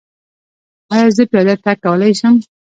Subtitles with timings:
[0.93, 2.35] ایا زه پیاده تګ کولی شم؟